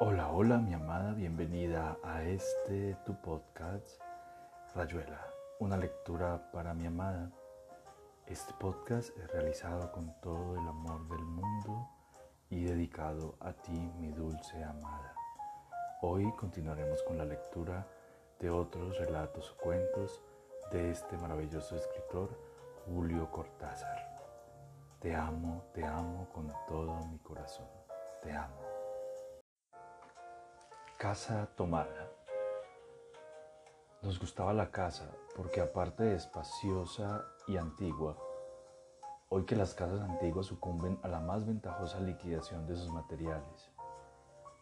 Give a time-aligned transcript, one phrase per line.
[0.00, 4.00] Hola, hola mi amada, bienvenida a este tu podcast
[4.72, 5.26] Rayuela,
[5.58, 7.32] una lectura para mi amada.
[8.24, 11.88] Este podcast es realizado con todo el amor del mundo
[12.48, 15.16] y dedicado a ti, mi dulce amada.
[16.02, 17.84] Hoy continuaremos con la lectura
[18.38, 20.22] de otros relatos o cuentos
[20.70, 22.38] de este maravilloso escritor
[22.86, 23.98] Julio Cortázar.
[25.00, 27.66] Te amo, te amo con todo mi corazón.
[28.22, 28.67] Te amo.
[30.98, 32.10] Casa tomada.
[34.02, 38.16] Nos gustaba la casa porque aparte de espaciosa y antigua,
[39.28, 43.70] hoy que las casas antiguas sucumben a la más ventajosa liquidación de sus materiales,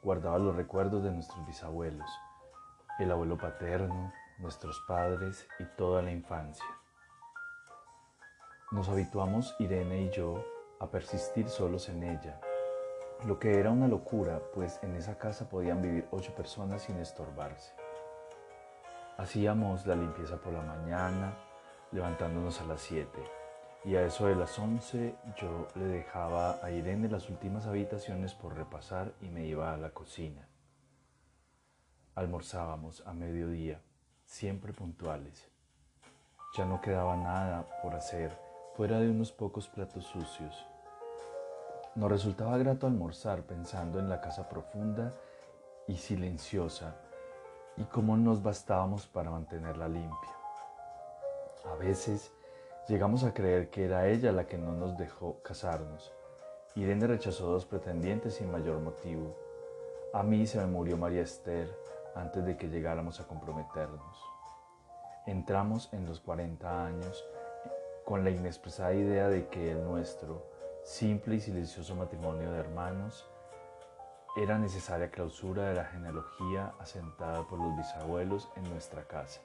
[0.03, 2.11] guardaba los recuerdos de nuestros bisabuelos,
[2.99, 6.67] el abuelo paterno, nuestros padres y toda la infancia.
[8.73, 10.45] Nos habituamos, Irene y yo,
[10.81, 12.39] a persistir solos en ella,
[13.25, 17.73] lo que era una locura, pues en esa casa podían vivir ocho personas sin estorbarse.
[19.17, 21.35] Hacíamos la limpieza por la mañana,
[21.93, 23.19] levantándonos a las siete,
[23.85, 28.55] y a eso de las once yo le dejaba a Irene las últimas habitaciones por
[28.55, 30.47] repasar y me iba a la cocina.
[32.15, 33.81] Almorzábamos a mediodía,
[34.25, 35.49] siempre puntuales.
[36.57, 38.39] Ya no quedaba nada por hacer
[38.75, 40.67] fuera de unos pocos platos sucios
[41.97, 45.13] nos resultaba grato almorzar pensando en la casa profunda
[45.89, 46.95] y silenciosa
[47.77, 50.31] y cómo nos bastábamos para mantenerla limpia.
[51.73, 52.33] A veces
[52.87, 56.13] llegamos a creer que era ella la que no nos dejó casarnos.
[56.75, 59.35] Irene rechazó dos pretendientes sin mayor motivo.
[60.13, 61.75] A mí se me murió María Esther
[62.15, 64.23] antes de que llegáramos a comprometernos.
[65.27, 67.25] Entramos en los 40 años
[68.05, 70.56] con la inexpresada idea de que el nuestro,
[70.87, 73.27] simple y silencioso matrimonio de hermanos,
[74.37, 79.41] era necesaria clausura de la genealogía asentada por los bisabuelos en nuestra casa.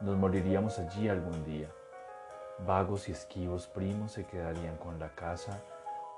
[0.00, 1.68] Nos moriríamos allí algún día.
[2.66, 5.62] Vagos y esquivos primos se quedarían con la casa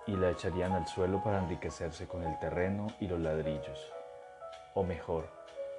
[0.06, 3.93] y la echarían al suelo para enriquecerse con el terreno y los ladrillos.
[4.75, 5.27] O mejor,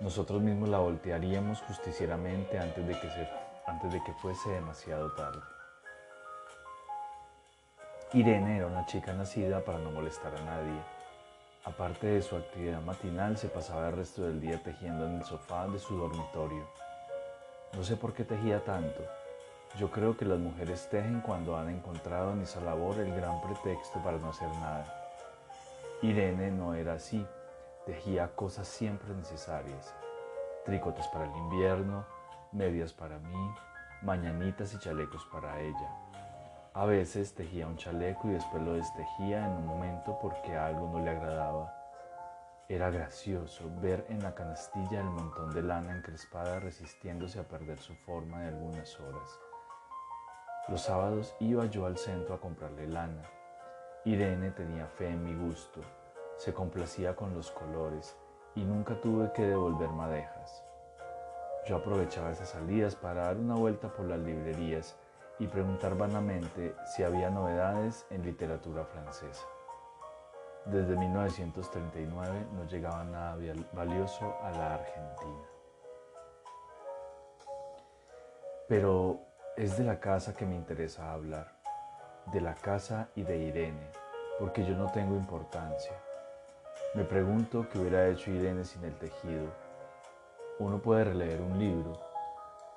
[0.02, 3.30] nosotros mismos la voltearíamos justicieramente antes de que,
[3.66, 5.40] antes de que fuese demasiado tarde.
[8.16, 10.80] Irene era una chica nacida para no molestar a nadie.
[11.64, 15.68] Aparte de su actividad matinal, se pasaba el resto del día tejiendo en el sofá
[15.68, 16.64] de su dormitorio.
[17.76, 19.02] No sé por qué tejía tanto.
[19.80, 23.98] Yo creo que las mujeres tejen cuando han encontrado en esa labor el gran pretexto
[24.04, 24.86] para no hacer nada.
[26.04, 27.26] Irene no era así.
[27.88, 29.92] Tejía cosas siempre necesarias.
[30.66, 32.06] Tricotes para el invierno,
[32.52, 33.56] medias para mí,
[34.04, 36.13] mañanitas y chalecos para ella.
[36.76, 41.06] A veces tejía un chaleco y después lo destejía en un momento porque algo no
[41.06, 41.72] le agradaba.
[42.68, 47.94] Era gracioso ver en la canastilla el montón de lana encrespada resistiéndose a perder su
[47.94, 49.40] forma de algunas horas.
[50.68, 53.22] Los sábados iba yo al centro a comprarle lana.
[54.06, 55.80] Irene tenía fe en mi gusto,
[56.38, 58.18] se complacía con los colores
[58.56, 60.64] y nunca tuve que devolver madejas.
[61.68, 64.98] Yo aprovechaba esas salidas para dar una vuelta por las librerías
[65.40, 69.46] y preguntar vanamente si había novedades en literatura francesa.
[70.66, 73.38] Desde 1939 no llegaba nada
[73.74, 75.44] valioso a la Argentina.
[78.68, 79.20] Pero
[79.58, 81.60] es de la casa que me interesa hablar,
[82.32, 83.92] de la casa y de Irene,
[84.40, 85.94] porque yo no tengo importancia.
[86.94, 89.48] Me pregunto qué hubiera hecho Irene sin el tejido.
[90.60, 92.00] Uno puede releer un libro,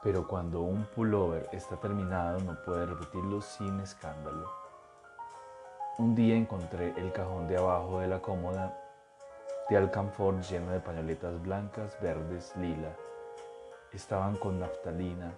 [0.06, 4.49] pero cuando un pullover está terminado no puede repetirlo sin escándalo.
[5.99, 8.81] Un día encontré el cajón de abajo de la cómoda
[9.69, 12.94] de alcanfor lleno de pañoletas blancas, verdes, lila.
[13.93, 15.34] Estaban con naftalina,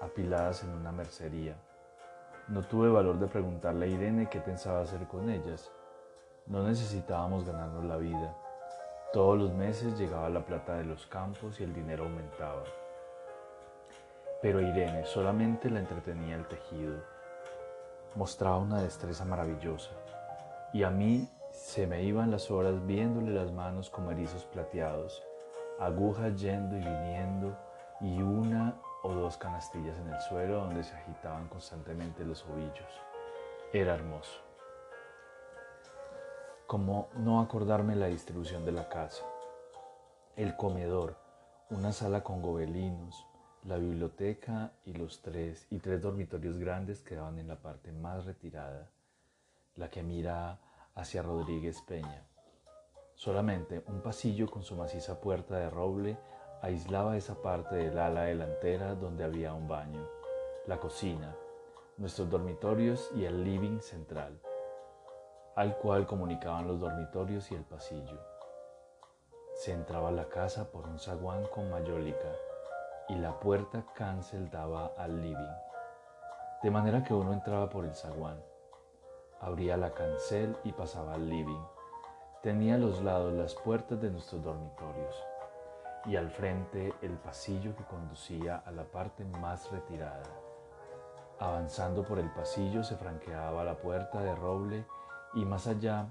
[0.00, 1.54] apiladas en una mercería.
[2.48, 5.70] No tuve valor de preguntarle a Irene qué pensaba hacer con ellas.
[6.46, 8.34] No necesitábamos ganarnos la vida.
[9.12, 12.64] Todos los meses llegaba la plata de los campos y el dinero aumentaba.
[14.42, 17.02] Pero Irene solamente la entretenía el tejido.
[18.14, 19.90] Mostraba una destreza maravillosa
[20.72, 25.22] y a mí se me iban las horas viéndole las manos como erizos plateados,
[25.80, 27.56] agujas yendo y viniendo
[28.00, 33.00] y una o dos canastillas en el suelo donde se agitaban constantemente los ovillos.
[33.72, 34.40] Era hermoso.
[36.66, 39.24] Como no acordarme la distribución de la casa.
[40.36, 41.16] El comedor,
[41.70, 43.26] una sala con gobelinos,
[43.66, 48.88] la biblioteca y los tres y tres dormitorios grandes quedaban en la parte más retirada,
[49.74, 50.60] la que mira
[50.94, 52.22] hacia Rodríguez Peña.
[53.16, 56.16] Solamente un pasillo con su maciza puerta de roble
[56.62, 60.06] aislaba esa parte del ala delantera donde había un baño,
[60.66, 61.34] la cocina,
[61.96, 64.40] nuestros dormitorios y el living central,
[65.56, 68.20] al cual comunicaban los dormitorios y el pasillo.
[69.54, 72.32] Se entraba a la casa por un zaguán con mayólica
[73.08, 75.54] y la puerta cancel daba al living,
[76.62, 78.40] de manera que uno entraba por el zaguán,
[79.40, 81.62] abría la cancel y pasaba al living.
[82.42, 85.14] Tenía a los lados las puertas de nuestros dormitorios
[86.04, 90.22] y al frente el pasillo que conducía a la parte más retirada.
[91.38, 94.86] Avanzando por el pasillo se franqueaba la puerta de roble
[95.34, 96.08] y más allá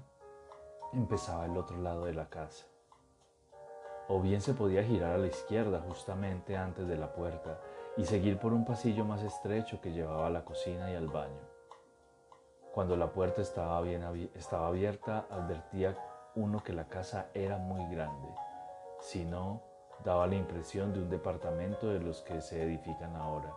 [0.92, 2.66] empezaba el otro lado de la casa.
[4.08, 7.58] O bien se podía girar a la izquierda justamente antes de la puerta
[7.96, 11.40] y seguir por un pasillo más estrecho que llevaba a la cocina y al baño.
[12.72, 15.96] Cuando la puerta estaba, bien estaba abierta, advertía
[16.34, 18.28] uno que la casa era muy grande.
[19.00, 19.62] Si no,
[20.04, 23.52] daba la impresión de un departamento de los que se edifican ahora,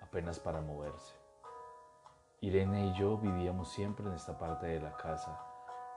[0.00, 1.14] apenas para moverse.
[2.40, 5.38] Irene y yo vivíamos siempre en esta parte de la casa.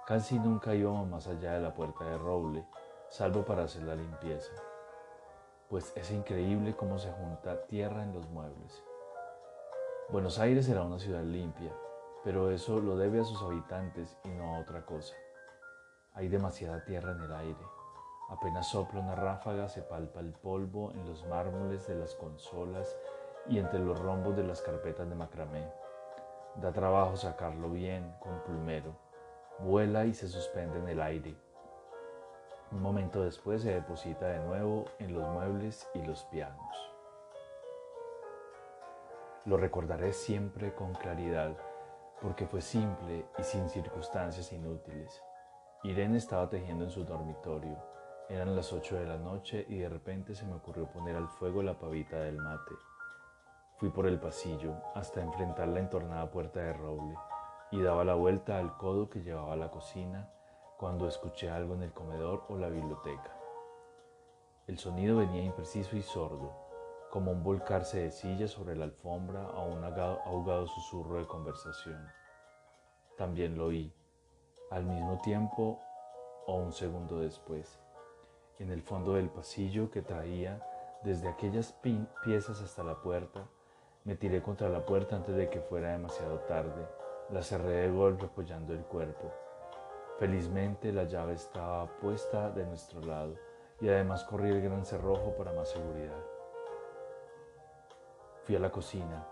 [0.05, 2.65] Casi nunca íbamos más allá de la puerta de roble,
[3.09, 4.51] salvo para hacer la limpieza.
[5.69, 8.83] Pues es increíble cómo se junta tierra en los muebles.
[10.09, 11.71] Buenos Aires era una ciudad limpia,
[12.23, 15.15] pero eso lo debe a sus habitantes y no a otra cosa.
[16.13, 17.79] Hay demasiada tierra en el aire
[18.29, 22.95] Apenas sopla una ráfaga, se palpa el polvo en los mármoles de las consolas
[23.47, 25.67] y entre los rombos de las carpetas de macramé.
[26.57, 28.95] Da trabajo sacarlo bien con plumero.
[29.57, 31.35] Vuela y se suspende en el aire.
[32.71, 36.91] Un momento después se deposita de nuevo en los muebles y los pianos.
[39.45, 41.55] Lo recordaré siempre con claridad
[42.21, 45.23] porque fue simple y sin circunstancias inútiles.
[45.83, 47.77] Irene estaba tejiendo en su dormitorio
[48.29, 51.63] eran las ocho de la noche y de repente se me ocurrió poner al fuego
[51.63, 52.75] la pavita del mate.
[53.77, 57.15] Fui por el pasillo hasta enfrentar la entornada puerta de roble
[57.71, 60.29] y daba la vuelta al codo que llevaba a la cocina
[60.79, 63.35] cuando escuché algo en el comedor o la biblioteca.
[64.65, 66.53] El sonido venía impreciso y sordo,
[67.11, 72.07] como un volcarse de sillas sobre la alfombra o un ahogado susurro de conversación.
[73.17, 73.93] También lo oí,
[74.71, 75.81] al mismo tiempo
[76.47, 77.79] o un segundo después
[78.59, 80.61] en el fondo del pasillo que traía
[81.03, 81.73] desde aquellas
[82.23, 83.47] piezas hasta la puerta.
[84.03, 86.87] Me tiré contra la puerta antes de que fuera demasiado tarde.
[87.31, 89.31] La cerré de golpe apoyando el cuerpo.
[90.19, 93.35] Felizmente la llave estaba puesta de nuestro lado
[93.79, 96.21] y además corrí el gran cerrojo para más seguridad.
[98.43, 99.25] Fui a la cocina,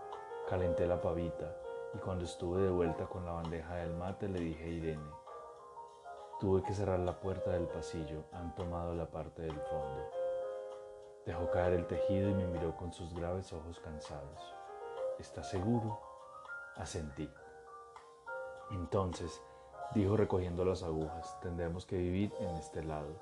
[0.48, 1.54] calenté la pavita
[1.92, 5.10] y cuando estuve de vuelta con la bandeja del mate le dije a Irene,
[6.40, 10.10] Tuve que cerrar la puerta del pasillo, han tomado la parte del fondo.
[11.26, 14.54] Dejó caer el tejido y me miró con sus graves ojos cansados.
[15.18, 16.00] ¿Estás seguro?
[16.76, 17.28] Asentí.
[18.70, 19.42] Entonces,
[19.94, 23.20] dijo recogiendo las agujas, tendremos que vivir en este lado.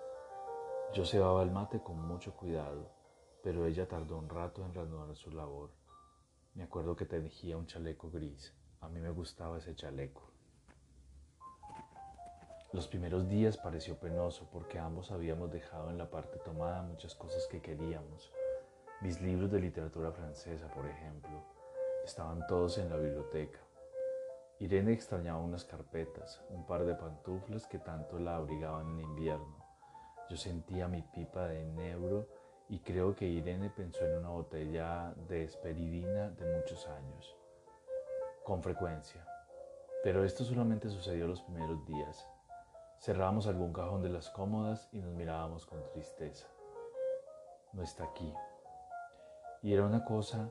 [0.92, 2.90] Yo cebaba el mate con mucho cuidado,
[3.42, 5.70] pero ella tardó un rato en reanudar su labor.
[6.54, 8.54] Me acuerdo que tejía un chaleco gris.
[8.80, 10.30] A mí me gustaba ese chaleco.
[12.72, 17.46] Los primeros días pareció penoso porque ambos habíamos dejado en la parte tomada muchas cosas
[17.46, 18.32] que queríamos.
[19.02, 21.44] Mis libros de literatura francesa, por ejemplo,
[22.04, 23.65] estaban todos en la biblioteca.
[24.58, 29.62] Irene extrañaba unas carpetas, un par de pantuflas que tanto la abrigaban en invierno.
[30.30, 32.26] Yo sentía mi pipa de neuro
[32.70, 37.36] y creo que Irene pensó en una botella de esperidina de muchos años.
[38.44, 39.26] Con frecuencia.
[40.02, 42.26] Pero esto solamente sucedió los primeros días.
[42.98, 46.46] Cerrábamos algún cajón de las cómodas y nos mirábamos con tristeza.
[47.74, 48.32] No está aquí.
[49.62, 50.50] Y era una cosa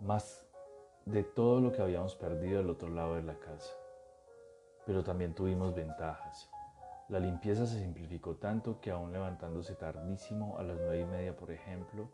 [0.00, 0.46] más
[1.04, 3.72] de todo lo que habíamos perdido al otro lado de la casa.
[4.86, 6.48] Pero también tuvimos ventajas.
[7.08, 11.50] La limpieza se simplificó tanto que aún levantándose tardísimo, a las nueve y media por
[11.50, 12.08] ejemplo,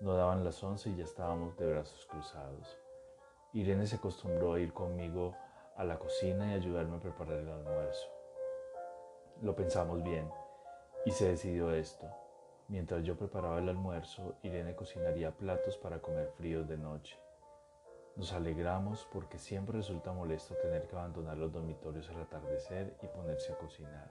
[0.00, 2.78] no daban las once y ya estábamos de brazos cruzados.
[3.52, 5.34] Irene se acostumbró a ir conmigo
[5.76, 8.08] a la cocina y ayudarme a preparar el almuerzo.
[9.42, 10.28] Lo pensamos bien
[11.06, 12.06] y se decidió esto.
[12.68, 17.23] Mientras yo preparaba el almuerzo, Irene cocinaría platos para comer fríos de noche.
[18.16, 23.52] Nos alegramos porque siempre resulta molesto tener que abandonar los dormitorios al atardecer y ponerse
[23.52, 24.10] a cocinar.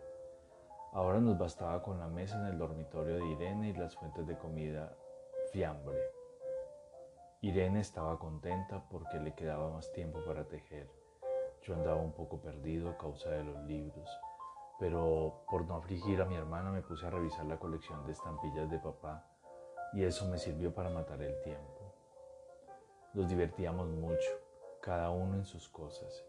[0.91, 4.37] Ahora nos bastaba con la mesa en el dormitorio de Irene y las fuentes de
[4.37, 4.95] comida
[5.51, 5.99] fiambre.
[7.41, 10.89] Irene estaba contenta porque le quedaba más tiempo para tejer.
[11.61, 14.09] Yo andaba un poco perdido a causa de los libros
[14.83, 18.69] pero por no afligir a mi hermana me puse a revisar la colección de estampillas
[18.69, 19.25] de papá
[19.93, 21.82] y eso me sirvió para matar el tiempo.
[23.13, 24.31] Nos divertíamos mucho,
[24.81, 26.25] cada uno en sus cosas,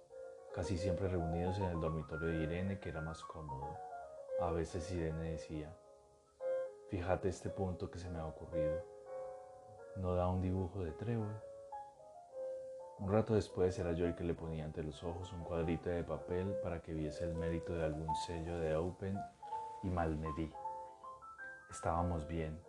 [0.54, 3.78] casi siempre reunidos en el dormitorio de Irene que era más cómodo.
[4.38, 5.74] A veces Irene decía,
[6.90, 8.84] fíjate este punto que se me ha ocurrido,
[9.96, 11.34] ¿no da un dibujo de trébol?
[12.98, 16.04] Un rato después era yo el que le ponía ante los ojos un cuadrito de
[16.04, 19.18] papel para que viese el mérito de algún sello de Open
[19.82, 20.52] y mal medí.
[21.70, 22.60] Estábamos bien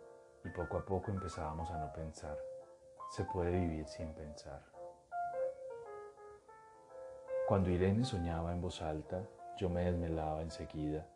[0.42, 2.55] y poco a poco empezábamos a no pensar.
[3.08, 4.62] Se puede vivir sin pensar.
[7.46, 9.22] Cuando Irene soñaba en voz alta,
[9.56, 11.06] yo me desmelaba enseguida.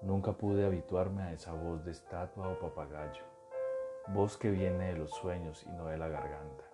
[0.00, 3.24] Nunca pude habituarme a esa voz de estatua o papagayo,
[4.08, 6.64] voz que viene de los sueños y no de la garganta.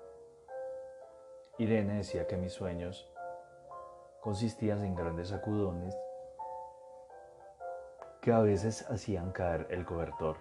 [1.59, 3.11] Irene decía que mis sueños
[4.21, 5.97] consistían en grandes sacudones
[8.21, 10.37] que a veces hacían caer el cobertor.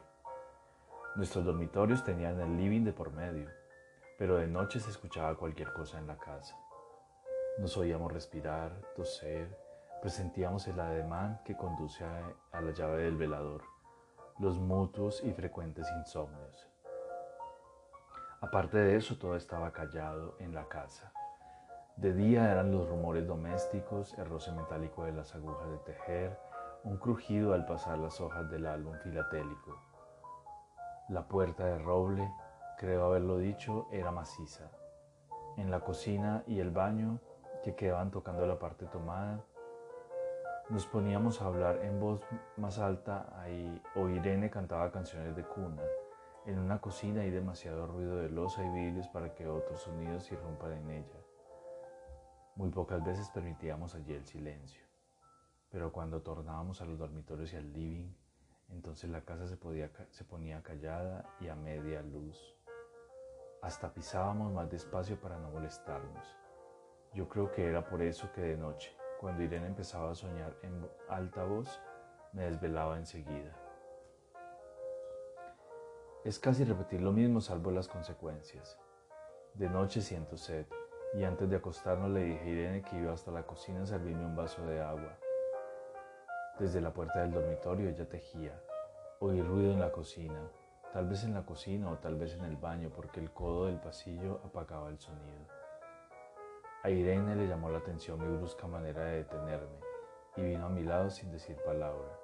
[1.16, 3.50] Nuestros dormitorios tenían el living de por medio,
[4.22, 6.56] pero de noche se escuchaba cualquier cosa en la casa.
[7.58, 9.58] Nos oíamos respirar, toser,
[10.00, 13.64] presentíamos el ademán que conduce a, a la llave del velador,
[14.38, 16.70] los mutuos y frecuentes insomnios.
[18.42, 21.12] Aparte de eso, todo estaba callado en la casa.
[21.96, 26.38] De día eran los rumores domésticos, el roce metálico de las agujas de tejer,
[26.84, 29.82] un crujido al pasar las hojas del álbum filatélico.
[31.10, 32.32] La puerta de roble,
[32.82, 34.72] creo haberlo dicho, era maciza.
[35.56, 37.20] En la cocina y el baño,
[37.64, 39.46] que quedaban tocando la parte tomada,
[40.68, 42.26] nos poníamos a hablar en voz
[42.58, 45.84] más alta ahí, o Irene cantaba canciones de cuna.
[46.48, 50.74] En una cocina hay demasiado ruido de losa y vidrios para que otros sonidos irrumpan
[50.74, 51.20] en ella.
[52.56, 54.84] Muy pocas veces permitíamos allí el silencio,
[55.70, 58.12] pero cuando tornábamos a los dormitorios y al living,
[58.70, 62.56] entonces la casa se, podía, se ponía callada y a media luz.
[63.62, 66.36] Hasta pisábamos más despacio para no molestarnos.
[67.14, 70.90] Yo creo que era por eso que de noche, cuando Irene empezaba a soñar en
[71.08, 71.80] alta voz,
[72.34, 73.56] me desvelaba enseguida.
[76.24, 78.80] Es casi repetir lo mismo salvo las consecuencias.
[79.54, 80.66] De noche siento sed
[81.14, 84.26] y antes de acostarnos le dije a Irene que iba hasta la cocina a servirme
[84.26, 85.18] un vaso de agua.
[86.58, 88.60] Desde la puerta del dormitorio ella tejía.
[89.20, 90.50] Oí ruido en la cocina,
[90.94, 93.80] tal vez en la cocina o tal vez en el baño porque el codo del
[93.80, 95.48] pasillo apagaba el sonido.
[96.84, 99.80] A Irene le llamó la atención mi brusca manera de detenerme
[100.36, 102.18] y vino a mi lado sin decir palabra.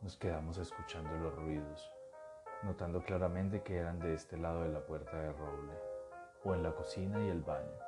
[0.00, 1.92] Nos quedamos escuchando los ruidos
[2.62, 5.72] notando claramente que eran de este lado de la puerta de roble,
[6.44, 7.78] o en la cocina y el baño,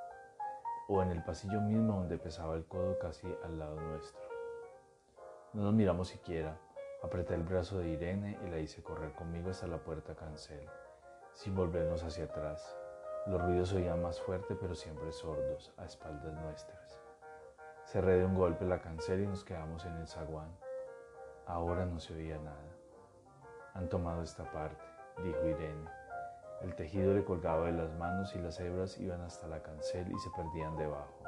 [0.88, 4.22] o en el pasillo mismo donde pesaba el codo casi al lado nuestro.
[5.52, 6.58] No nos miramos siquiera,
[7.02, 10.64] apreté el brazo de Irene y la hice correr conmigo hasta la puerta cancel,
[11.34, 12.76] sin volvernos hacia atrás.
[13.26, 17.00] Los ruidos oían más fuerte pero siempre sordos, a espaldas nuestras.
[17.84, 20.56] Cerré de un golpe la cancel y nos quedamos en el zaguán.
[21.46, 22.76] Ahora no se oía nada.
[23.74, 24.84] Han tomado esta parte,
[25.24, 25.90] dijo Irene.
[26.62, 30.18] El tejido le colgaba de las manos y las hebras iban hasta la cancel y
[30.20, 31.18] se perdían debajo.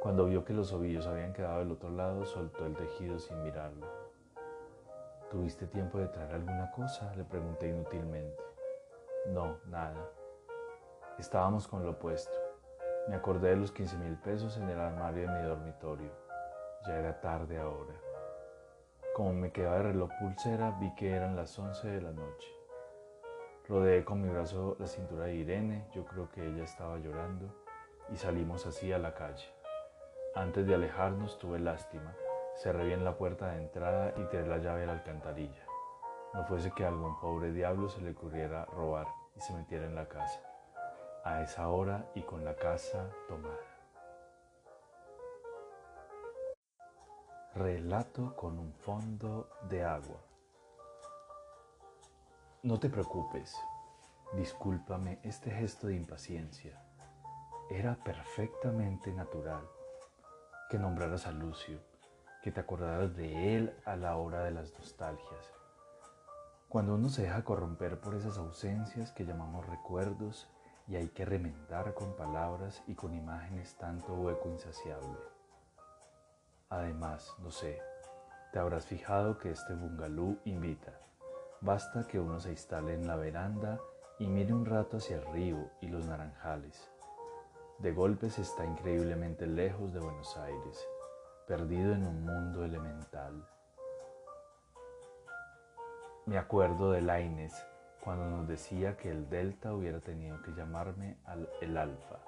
[0.00, 4.01] Cuando vio que los ovillos habían quedado del otro lado, soltó el tejido sin mirarlo.
[5.32, 7.10] ¿Tuviste tiempo de traer alguna cosa?
[7.16, 8.42] Le pregunté inútilmente.
[9.28, 10.10] No, nada.
[11.18, 12.36] Estábamos con lo opuesto.
[13.08, 16.10] Me acordé de los 15 mil pesos en el armario de mi dormitorio.
[16.86, 17.94] Ya era tarde ahora.
[19.14, 22.48] Como me quedaba de reloj pulsera, vi que eran las 11 de la noche.
[23.66, 27.46] Rodeé con mi brazo la cintura de Irene, yo creo que ella estaba llorando,
[28.12, 29.48] y salimos así a la calle.
[30.34, 32.14] Antes de alejarnos tuve lástima,
[32.56, 35.64] cerré bien la puerta de entrada y tiré la llave a la alcantarilla.
[36.34, 39.06] No fuese que a algún pobre diablo se le ocurriera robar
[39.36, 40.40] y se metiera en la casa.
[41.24, 43.72] A esa hora y con la casa tomada.
[47.54, 50.20] Relato con un fondo de agua.
[52.62, 53.54] No te preocupes,
[54.32, 56.82] discúlpame este gesto de impaciencia.
[57.68, 59.68] Era perfectamente natural
[60.70, 61.91] que nombraras a Lucio,
[62.42, 65.52] que te acordaras de él a la hora de las nostalgias.
[66.68, 70.48] Cuando uno se deja corromper por esas ausencias que llamamos recuerdos
[70.88, 75.18] y hay que remendar con palabras y con imágenes tanto hueco insaciable.
[76.68, 77.80] Además, no sé,
[78.52, 80.98] te habrás fijado que este bungalú invita.
[81.60, 83.78] Basta que uno se instale en la veranda
[84.18, 86.90] y mire un rato hacia el río y los naranjales.
[87.78, 90.88] De golpe se está increíblemente lejos de Buenos Aires.
[91.46, 93.46] Perdido en un mundo elemental.
[96.26, 97.52] Me acuerdo de Laines
[98.00, 101.18] cuando nos decía que el delta hubiera tenido que llamarme
[101.60, 102.18] el alfa.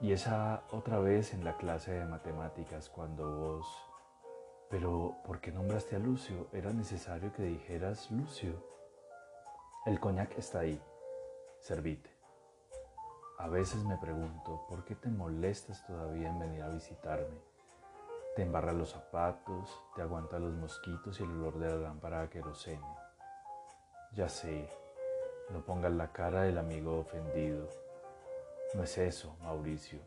[0.00, 3.66] Y esa otra vez en la clase de matemáticas cuando vos...
[4.70, 6.46] Pero, ¿por qué nombraste a Lucio?
[6.52, 8.64] Era necesario que dijeras Lucio.
[9.84, 10.80] El coñac está ahí.
[11.58, 12.10] Servite.
[13.38, 17.49] A veces me pregunto, ¿por qué te molestas todavía en venir a visitarme?
[18.36, 22.30] Te embarra los zapatos, te aguanta los mosquitos y el olor de la lámpara a
[22.30, 22.86] querosene.
[24.12, 24.68] Ya sé,
[25.50, 27.68] no pongas la cara del amigo ofendido.
[28.74, 29.98] No es eso, Mauricio,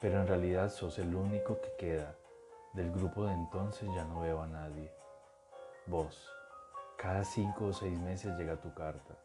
[0.00, 2.16] pero en realidad sos el único que queda.
[2.72, 4.90] Del grupo de entonces ya no veo a nadie.
[5.86, 6.30] Vos,
[6.96, 9.18] cada cinco o seis meses llega tu carta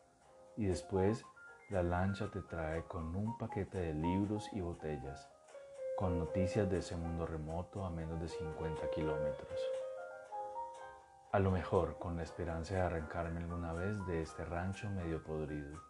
[0.58, 1.24] y después
[1.70, 5.30] la lancha te trae con un paquete de libros y botellas,
[5.96, 9.60] con noticias de ese mundo remoto a menos de 50 kilómetros.
[11.32, 15.82] A lo mejor con la esperanza de arrancarme alguna vez de este rancho medio podrido.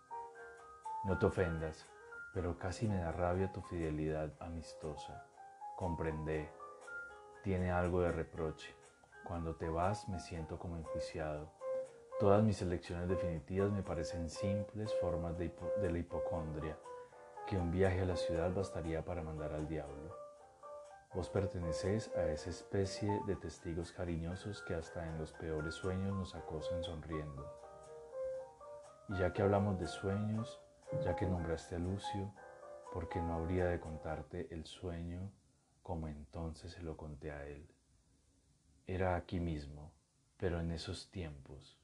[1.05, 1.85] No te ofendas,
[2.33, 5.25] pero casi me da rabia tu fidelidad amistosa.
[5.75, 6.49] Comprende,
[7.43, 8.75] tiene algo de reproche.
[9.23, 11.51] Cuando te vas me siento como enjuiciado
[12.17, 16.77] Todas mis elecciones definitivas me parecen simples formas de, la hipocondria,
[17.47, 20.15] que un viaje a la ciudad bastaría para mandar al diablo.
[21.13, 26.35] Vos pertenecés a esa especie de testigos cariñosos que hasta en los peores sueños nos
[26.35, 27.49] acosan sonriendo.
[29.09, 30.59] Y ya que hablamos de sueños,
[31.03, 32.33] ya que nombraste a Lucio,
[32.91, 35.31] ¿por qué no habría de contarte el sueño
[35.83, 37.67] como entonces se lo conté a él?
[38.87, 39.91] Era aquí mismo,
[40.37, 41.77] pero en esos tiempos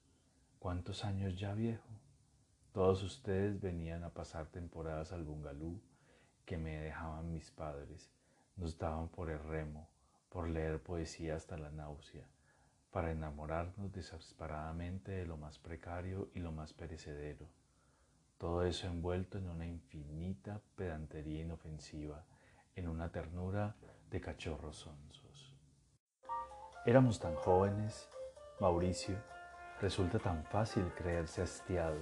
[0.62, 1.90] ¿Cuántos años ya viejo?
[2.72, 5.82] Todos ustedes venían a pasar temporadas al bungalú
[6.46, 8.10] que me dejaban mis padres.
[8.56, 9.90] Nos daban por el remo,
[10.30, 12.26] por leer poesía hasta la náusea,
[12.90, 17.46] para enamorarnos desesperadamente de lo más precario y lo más perecedero.
[18.38, 22.26] Todo eso envuelto en una infinita pedantería inofensiva,
[22.76, 23.76] en una ternura
[24.10, 25.56] de cachorros sonsos.
[26.86, 28.10] Éramos tan jóvenes,
[28.60, 29.18] Mauricio,
[29.82, 31.98] Resulta tan fácil creerse hastiado,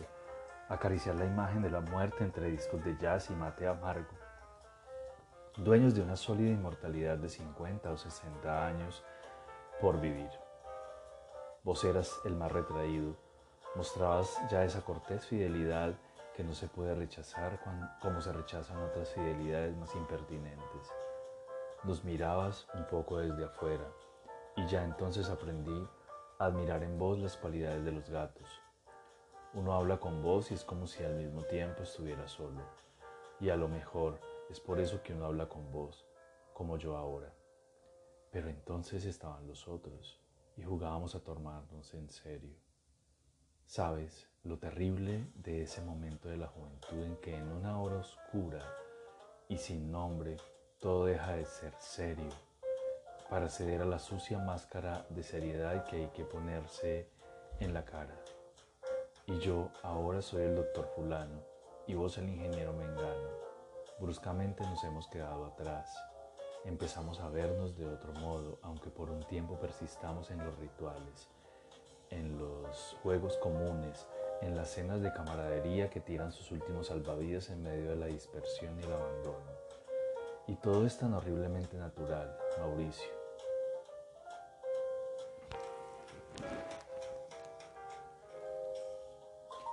[0.70, 4.12] acariciar la imagen de la muerte entre discos de jazz y mate amargo.
[5.58, 9.04] Dueños de una sólida inmortalidad de 50 o 60 años
[9.82, 10.30] por vivir.
[11.64, 13.18] Vos eras el más retraído,
[13.76, 15.96] mostrabas ya esa cortés fidelidad
[16.36, 17.60] que no se puede rechazar
[18.00, 20.94] como se rechazan otras fidelidades más impertinentes.
[21.84, 23.86] Nos mirabas un poco desde afuera
[24.56, 25.88] y ya entonces aprendí
[26.38, 28.59] admirar en vos las cualidades de los gatos.
[29.56, 32.62] Uno habla con vos y es como si al mismo tiempo estuviera solo.
[33.40, 36.06] Y a lo mejor es por eso que uno habla con vos,
[36.54, 37.34] como yo ahora.
[38.32, 40.20] Pero entonces estaban los otros
[40.56, 42.56] y jugábamos a tomarnos en serio.
[43.66, 48.64] Sabes lo terrible de ese momento de la juventud en que en una hora oscura
[49.48, 50.38] y sin nombre
[50.80, 52.30] todo deja de ser serio
[53.30, 57.10] para ceder a la sucia máscara de seriedad que hay que ponerse
[57.60, 58.16] en la cara.
[59.30, 61.44] Y yo ahora soy el doctor fulano
[61.86, 63.30] y vos el ingeniero mengano.
[64.00, 65.96] Bruscamente nos hemos quedado atrás.
[66.66, 71.28] Empezamos a vernos de otro modo, aunque por un tiempo persistamos en los rituales,
[72.10, 74.08] en los juegos comunes,
[74.42, 78.80] en las cenas de camaradería que tiran sus últimos salvavidas en medio de la dispersión
[78.80, 79.52] y el abandono.
[80.48, 83.19] Y todo es tan horriblemente natural, Mauricio.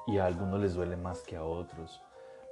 [0.06, 2.02] Y a algunos les duele más que a otros.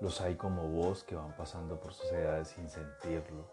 [0.01, 3.45] Los hay como vos que van pasando por sus edades sin sentirlo,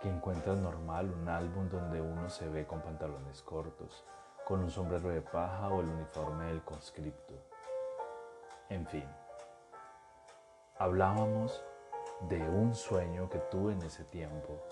[0.00, 4.04] que encuentran normal un álbum donde uno se ve con pantalones cortos,
[4.44, 7.34] con un sombrero de paja o el uniforme del conscripto.
[8.68, 9.08] En fin,
[10.78, 11.62] hablábamos
[12.28, 14.62] de un sueño que tuve en ese tiempo.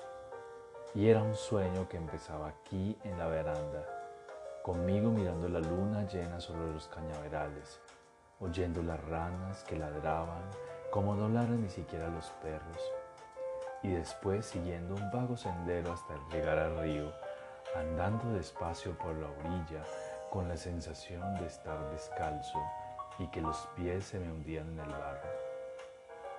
[0.94, 3.86] Y era un sueño que empezaba aquí en la veranda,
[4.62, 7.80] conmigo mirando la luna llena sobre los cañaverales,
[8.42, 10.42] oyendo las ranas que ladraban
[10.90, 12.92] como no ladran ni siquiera los perros,
[13.82, 17.10] y después siguiendo un vago sendero hasta llegar al río,
[17.74, 19.82] andando despacio por la orilla
[20.30, 22.58] con la sensación de estar descalzo
[23.18, 25.30] y que los pies se me hundían en el barro.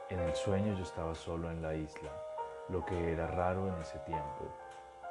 [0.09, 2.11] En el sueño yo estaba solo en la isla,
[2.69, 4.55] lo que era raro en ese tiempo.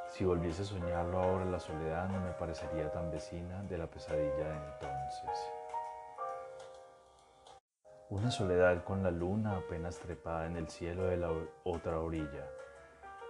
[0.07, 4.49] Si volviese a soñarlo ahora la soledad no me parecería tan vecina de la pesadilla
[4.49, 5.62] de entonces.
[8.13, 11.31] Una soledad con la luna apenas trepada en el cielo de la
[11.65, 12.47] otra orilla.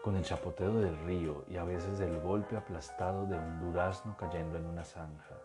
[0.03, 4.59] con el chapoteo del río y a veces el golpe aplastado de un durazno cayendo
[4.59, 5.37] en una zanja.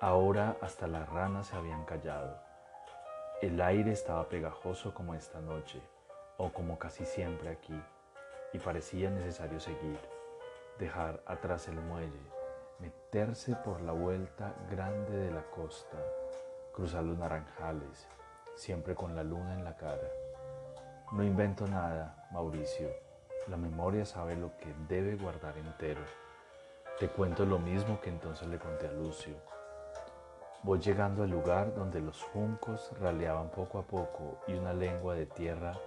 [0.00, 2.38] Ahora hasta las ranas se habían callado.
[3.42, 5.82] El aire estaba pegajoso como esta noche,
[6.38, 7.78] o como casi siempre aquí,
[8.54, 10.00] y parecía necesario seguir,
[10.78, 12.32] dejar atrás el muelle,
[12.78, 15.98] meterse por la vuelta grande de la costa,
[16.72, 18.08] cruzar los naranjales,
[18.56, 20.10] siempre con la luna en la cara.
[21.12, 22.88] No invento nada, Mauricio.
[23.46, 26.00] La memoria sabe lo que debe guardar entero.
[26.98, 29.36] Te cuento lo mismo que entonces le conté a Lucio.
[30.62, 35.26] Voy llegando al lugar donde los juncos raleaban poco a poco y una lengua de
[35.26, 35.78] tierra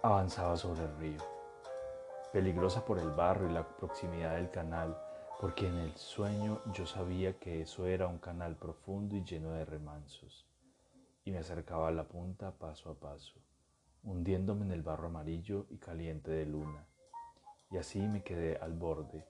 [0.00, 1.20] avanzaba sobre el río,
[2.32, 4.96] peligrosa por el barro y la proximidad del canal,
[5.40, 9.64] porque en el sueño yo sabía que eso era un canal profundo y lleno de
[9.64, 10.46] remansos,
[11.24, 13.34] y me acercaba a la punta paso a paso
[14.08, 16.86] hundiéndome en el barro amarillo y caliente de luna.
[17.70, 19.26] Y así me quedé al borde,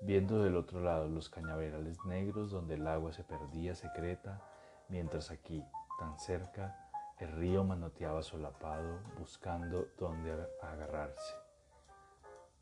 [0.00, 4.42] viendo del otro lado los cañaverales negros donde el agua se perdía secreta,
[4.88, 5.62] mientras aquí,
[5.98, 11.34] tan cerca, el río manoteaba solapado, buscando dónde agarrarse,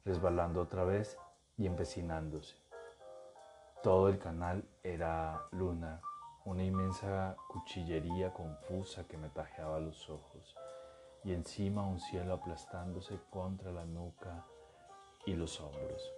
[0.05, 1.17] resbalando otra vez
[1.57, 2.57] y empecinándose.
[3.83, 6.01] Todo el canal era luna,
[6.45, 10.55] una inmensa cuchillería confusa que me tajeaba los ojos
[11.25, 14.45] y encima un cielo aplastándose contra la nuca
[15.27, 16.15] y los hombros,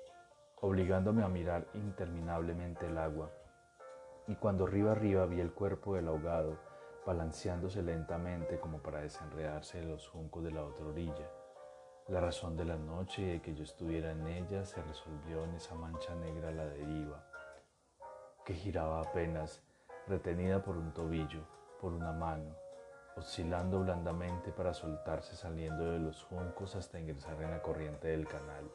[0.61, 3.31] obligándome a mirar interminablemente el agua.
[4.27, 6.59] Y cuando arriba arriba vi el cuerpo del ahogado
[7.07, 11.31] balanceándose lentamente como para desenredarse de los juncos de la otra orilla,
[12.09, 15.55] la razón de la noche y de que yo estuviera en ella se resolvió en
[15.55, 17.25] esa mancha negra a la deriva,
[18.45, 19.63] que giraba apenas,
[20.07, 21.47] retenida por un tobillo,
[21.81, 22.55] por una mano,
[23.17, 28.71] oscilando blandamente para soltarse saliendo de los juncos hasta ingresar en la corriente del canal,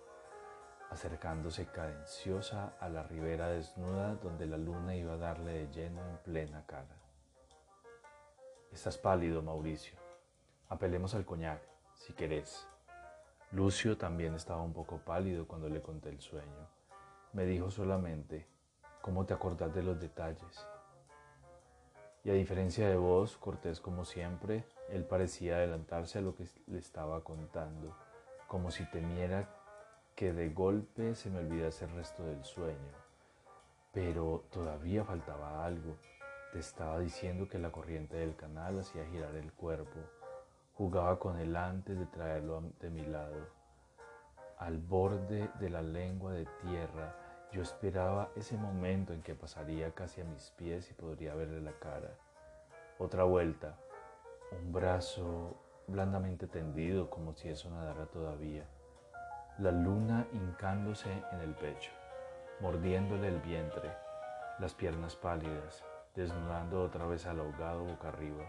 [0.89, 6.17] acercándose cadenciosa a la ribera desnuda donde la luna iba a darle de lleno en
[6.17, 6.97] plena cara.
[8.71, 9.97] Estás pálido, Mauricio.
[10.67, 11.61] Apelemos al coñac,
[11.95, 12.67] si querés.
[13.51, 16.67] Lucio también estaba un poco pálido cuando le conté el sueño.
[17.33, 18.47] Me dijo solamente,
[19.01, 20.67] ¿cómo te acordás de los detalles?
[22.23, 26.79] Y a diferencia de vos, Cortés como siempre, él parecía adelantarse a lo que le
[26.79, 27.95] estaba contando,
[28.47, 29.47] como si temiera
[30.15, 32.91] que de golpe se me olvidase el resto del sueño.
[33.93, 35.95] Pero todavía faltaba algo.
[36.51, 39.99] Te estaba diciendo que la corriente del canal hacía girar el cuerpo.
[40.73, 43.47] Jugaba con él antes de traerlo de mi lado.
[44.57, 47.15] Al borde de la lengua de tierra,
[47.51, 51.73] yo esperaba ese momento en que pasaría casi a mis pies y podría verle la
[51.73, 52.11] cara.
[52.99, 53.75] Otra vuelta,
[54.51, 55.55] un brazo
[55.87, 58.65] blandamente tendido como si eso nadara todavía.
[59.57, 61.91] La luna hincándose en el pecho,
[62.59, 63.91] mordiéndole el vientre,
[64.59, 65.83] las piernas pálidas,
[66.15, 68.43] desnudando otra vez al ahogado boca arriba,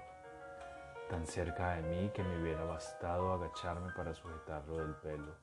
[1.08, 5.34] tan cerca de mí que me hubiera bastado agacharme para sujetarlo del pelo,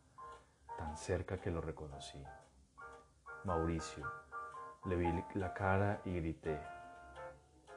[0.77, 2.23] tan cerca que lo reconocí.
[3.43, 4.03] Mauricio.
[4.85, 6.59] Le vi la cara y grité.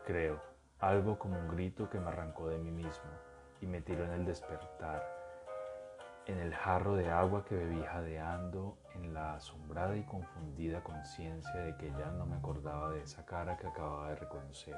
[0.07, 0.40] Creo,
[0.81, 3.11] algo como un grito que me arrancó de mí mismo
[3.61, 5.07] y me tiró en el despertar,
[6.27, 11.77] en el jarro de agua que bebí jadeando, en la asombrada y confundida conciencia de
[11.77, 14.77] que ya no me acordaba de esa cara que acababa de reconocer.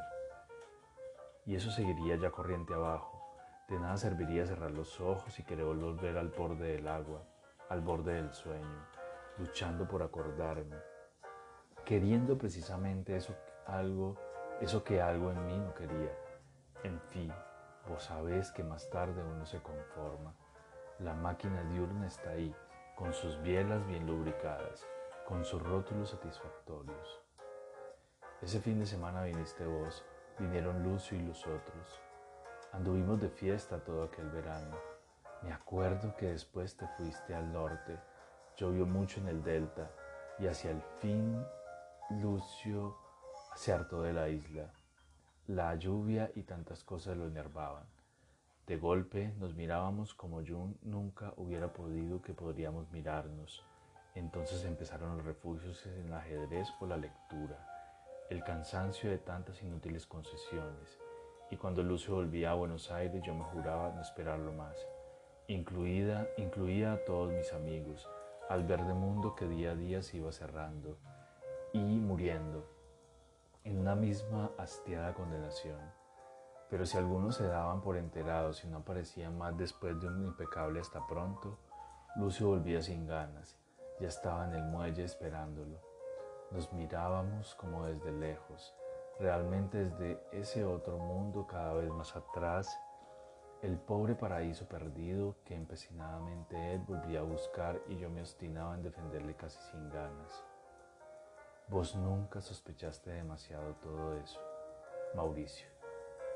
[1.47, 3.21] Y eso seguiría ya corriente abajo.
[3.69, 7.23] De nada serviría cerrar los ojos y querer volver al borde del agua,
[7.69, 8.92] al borde del sueño
[9.39, 10.77] luchando por acordarme,
[11.85, 13.35] queriendo precisamente eso,
[13.67, 14.17] algo,
[14.61, 16.17] eso que algo en mí no quería.
[16.83, 17.33] En fin,
[17.89, 20.35] vos sabés que más tarde uno se conforma.
[20.99, 22.55] La máquina diurna está ahí,
[22.95, 24.87] con sus bielas bien lubricadas,
[25.27, 27.21] con sus rótulos satisfactorios.
[28.41, 30.05] Ese fin de semana viniste vos,
[30.39, 32.01] vinieron Lucio y los otros.
[32.73, 34.77] Anduvimos de fiesta todo aquel verano.
[35.43, 37.99] Me acuerdo que después te fuiste al norte
[38.57, 39.91] Llovió mucho en el delta
[40.39, 41.45] y hacia el fin
[42.21, 42.97] Lucio
[43.57, 44.73] se hartó de la isla.
[45.47, 47.85] La lluvia y tantas cosas lo enervaban.
[48.67, 53.65] De golpe nos mirábamos como yo nunca hubiera podido que podríamos mirarnos.
[54.15, 57.67] Entonces empezaron los refugios en el ajedrez o la lectura,
[58.31, 60.99] el cansancio de tantas inútiles concesiones.
[61.51, 64.77] Y cuando Lucio volvía a Buenos Aires yo me juraba no esperarlo más,
[65.49, 68.09] incluida, incluía a todos mis amigos,
[68.53, 70.99] al verde mundo que día a día se iba cerrando
[71.73, 72.69] y muriendo
[73.65, 75.81] en una misma hastiada condenación.
[76.69, 80.81] Pero si algunos se daban por enterados y no aparecían más después de un impecable
[80.81, 81.59] hasta pronto,
[82.17, 83.57] Lucio volvía sin ganas,
[83.99, 85.81] ya estaba en el muelle esperándolo.
[86.51, 88.75] Nos mirábamos como desde lejos,
[89.19, 92.79] realmente desde ese otro mundo cada vez más atrás,
[93.63, 98.83] el pobre paraíso perdido que empecinadamente él volvía a buscar y yo me obstinaba en
[98.83, 100.45] defenderle casi sin ganas.
[101.69, 104.41] Vos nunca sospechaste demasiado todo eso,
[105.15, 105.69] Mauricio,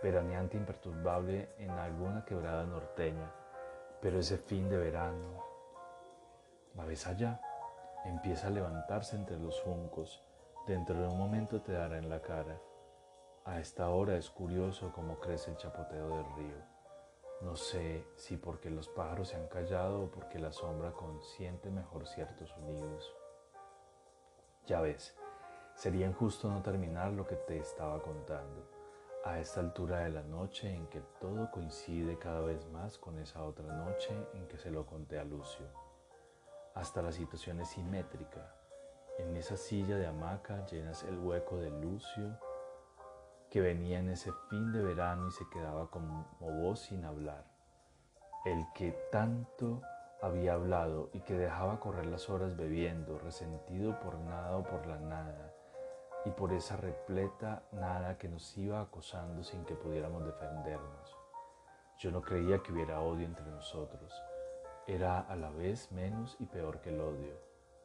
[0.04, 3.32] veraneante imperturbable en alguna quebrada norteña,
[4.00, 5.42] pero ese fin de verano,
[6.76, 7.40] ¿la ves allá?
[8.04, 10.22] Empieza a levantarse entre los juncos,
[10.68, 12.56] dentro de un momento te dará en la cara.
[13.44, 16.75] A esta hora es curioso cómo crece el chapoteo del río.
[17.42, 22.06] No sé si porque los pájaros se han callado o porque la sombra consiente mejor
[22.06, 23.14] ciertos sonidos.
[24.66, 25.14] Ya ves,
[25.74, 28.66] sería injusto no terminar lo que te estaba contando.
[29.24, 33.42] A esta altura de la noche en que todo coincide cada vez más con esa
[33.42, 35.66] otra noche en que se lo conté a Lucio.
[36.74, 38.54] Hasta la situación es simétrica.
[39.18, 42.38] En esa silla de hamaca llenas el hueco de Lucio
[43.50, 47.44] que venía en ese fin de verano y se quedaba como vos sin hablar.
[48.44, 49.82] El que tanto
[50.22, 54.98] había hablado y que dejaba correr las horas bebiendo, resentido por nada o por la
[54.98, 55.52] nada,
[56.24, 61.16] y por esa repleta nada que nos iba acosando sin que pudiéramos defendernos.
[61.98, 64.12] Yo no creía que hubiera odio entre nosotros.
[64.86, 67.40] Era a la vez menos y peor que el odio,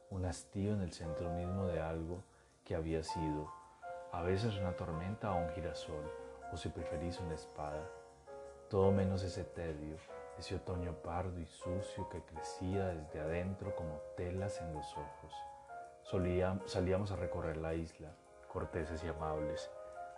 [0.09, 2.23] un hastío en el centro mismo de algo
[2.63, 3.51] que había sido,
[4.11, 6.03] a veces una tormenta o un girasol,
[6.51, 7.89] o si preferís una espada.
[8.69, 9.95] Todo menos ese tedio,
[10.37, 15.33] ese otoño pardo y sucio que crecía desde adentro como telas en los ojos.
[16.65, 18.09] salíamos a recorrer la isla,
[18.51, 19.71] corteses y amables,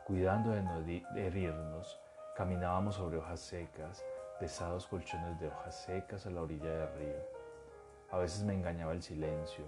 [0.06, 0.79] cuidando de no
[1.15, 1.99] herirnos,
[2.36, 4.03] caminábamos sobre hojas secas,
[4.39, 7.43] pesados colchones de hojas secas a la orilla del río.
[8.10, 9.65] A veces me engañaba el silencio,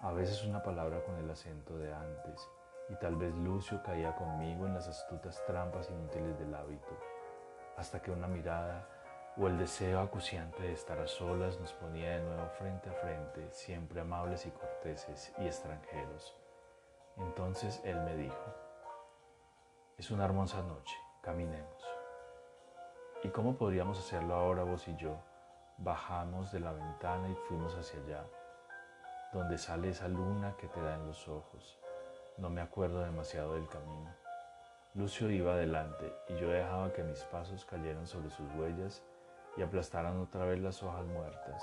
[0.00, 2.48] a veces una palabra con el acento de antes,
[2.88, 6.96] y tal vez Lucio caía conmigo en las astutas trampas inútiles del hábito,
[7.76, 8.88] hasta que una mirada
[9.36, 13.52] o el deseo acuciante de estar a solas nos ponía de nuevo frente a frente,
[13.52, 16.36] siempre amables y corteses y extranjeros.
[17.16, 18.54] Entonces él me dijo,
[19.96, 21.84] es una hermosa noche, caminemos.
[23.22, 25.18] ¿Y cómo podríamos hacerlo ahora vos y yo?
[25.76, 28.24] Bajamos de la ventana y fuimos hacia allá,
[29.32, 31.77] donde sale esa luna que te da en los ojos.
[32.38, 34.14] No me acuerdo demasiado del camino.
[34.94, 39.02] Lucio iba adelante y yo dejaba que mis pasos cayeran sobre sus huellas
[39.56, 41.62] y aplastaran otra vez las hojas muertas.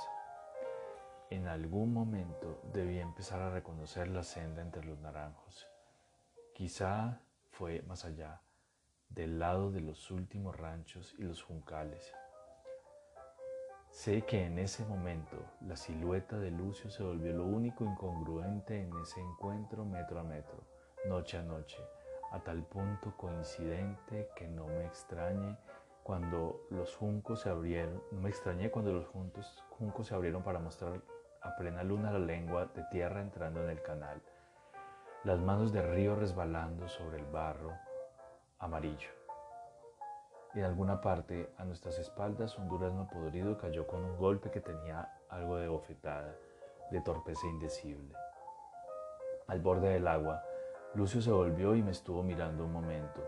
[1.30, 5.66] En algún momento debí empezar a reconocer la senda entre los naranjos.
[6.54, 8.42] Quizá fue más allá,
[9.08, 12.14] del lado de los últimos ranchos y los juncales.
[13.95, 18.91] Sé que en ese momento la silueta de Lucio se volvió lo único incongruente en
[19.01, 20.58] ese encuentro metro a metro,
[21.05, 21.81] noche a noche,
[22.34, 25.58] a tal punto coincidente que no me extrañe
[26.03, 30.60] cuando los juncos se abrieron, no me extrañé cuando los juntos, juncos se abrieron para
[30.60, 31.01] mostrar
[31.41, 34.21] a plena luna la lengua de tierra entrando en el canal,
[35.23, 37.71] las manos de río resbalando sobre el barro
[38.60, 39.25] amarillo.
[40.56, 45.13] En alguna parte a nuestras espaldas un durazno podrido cayó con un golpe que tenía
[45.28, 46.34] algo de bofetada,
[46.91, 48.15] de torpeza indecible.
[49.48, 50.41] Al borde del agua,
[50.94, 53.22] Lucio se volvió y me estuvo mirando un momento.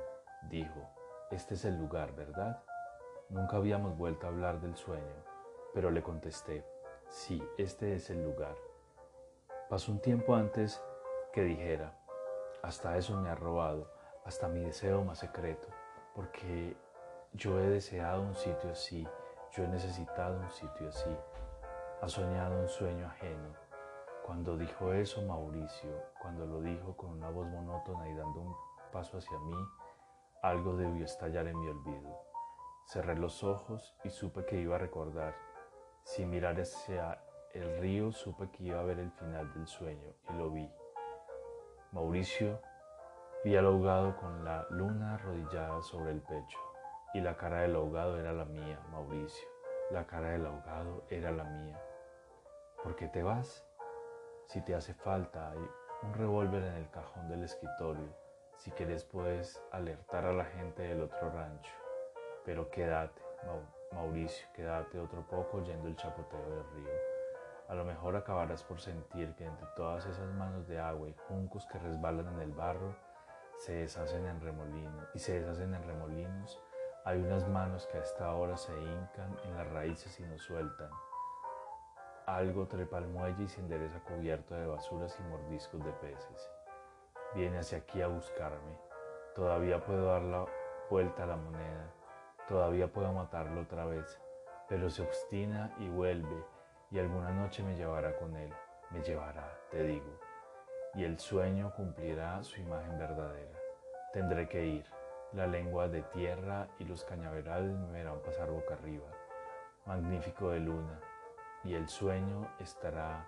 [0.43, 0.89] Dijo,
[1.29, 2.63] este es el lugar, ¿verdad?
[3.27, 5.25] Nunca habíamos vuelto a hablar del sueño,
[5.73, 6.65] pero le contesté,
[7.09, 8.55] sí, este es el lugar.
[9.69, 10.81] Pasó un tiempo antes
[11.33, 11.93] que dijera,
[12.63, 13.91] hasta eso me ha robado,
[14.23, 15.67] hasta mi deseo más secreto,
[16.15, 16.77] porque
[17.37, 19.07] yo he deseado un sitio así,
[19.51, 21.15] yo he necesitado un sitio así.
[22.01, 23.53] Ha soñado un sueño ajeno.
[24.25, 28.55] Cuando dijo eso Mauricio, cuando lo dijo con una voz monótona y dando un
[28.91, 29.55] paso hacia mí,
[30.41, 32.19] algo debió estallar en mi olvido.
[32.87, 35.35] Cerré los ojos y supe que iba a recordar.
[36.03, 37.21] Sin mirar hacia
[37.53, 40.69] el río supe que iba a ver el final del sueño y lo vi.
[41.91, 42.59] Mauricio
[43.43, 46.66] vi al ahogado con la luna arrodillada sobre el pecho
[47.13, 49.47] y la cara del ahogado era la mía, Mauricio.
[49.91, 51.81] La cara del ahogado era la mía.
[52.83, 53.65] ¿Por qué te vas?
[54.47, 55.69] Si te hace falta, hay
[56.03, 58.15] un revólver en el cajón del escritorio.
[58.57, 61.71] Si quieres puedes alertar a la gente del otro rancho.
[62.45, 63.21] Pero quédate,
[63.91, 66.93] Mauricio, quédate otro poco oyendo el chapoteo del río.
[67.67, 71.65] A lo mejor acabarás por sentir que entre todas esas manos de agua y juncos
[71.65, 72.95] que resbalan en el barro,
[73.57, 76.61] se deshacen en remolinos y se deshacen en remolinos,
[77.07, 80.89] Hay unas manos que a esta hora se hincan en las raíces y no sueltan.
[82.25, 86.51] Algo trepa al muelle y se endereza cubierto de basuras y mordiscos de peces.
[87.33, 88.77] Viene hacia aquí a buscarme.
[89.33, 90.47] Todavía puedo dar la
[90.89, 91.93] vuelta a la moneda.
[92.49, 94.19] Todavía puedo matarlo otra vez.
[94.67, 96.43] Pero se obstina y vuelve
[96.91, 98.51] y alguna noche me llevará con él.
[98.89, 100.19] Me llevará, te digo.
[100.93, 103.57] Y el sueño cumplirá su imagen verdadera.
[104.11, 104.96] Tendré que ir.
[105.33, 109.07] La lengua de tierra y los cañaverales me verán pasar boca arriba,
[109.85, 111.01] magnífico de luna,
[111.63, 113.27] y el sueño estará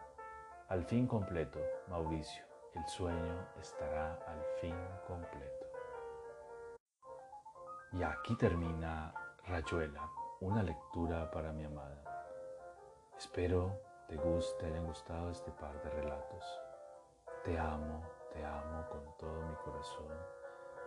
[0.69, 1.59] al fin completo,
[1.89, 4.75] Mauricio, el sueño estará al fin
[5.07, 5.65] completo.
[7.91, 9.13] Y aquí termina
[9.45, 10.09] Rayuela,
[10.39, 12.03] una lectura para mi amada.
[13.17, 16.61] Espero te guste, hayan gustado este par de relatos.
[17.43, 20.38] Te amo, te amo con todo mi corazón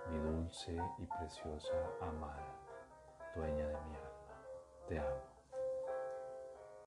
[0.09, 2.47] mi dulce y preciosa amada,
[3.35, 4.09] dueña de mi alma.
[4.89, 5.32] Te amo.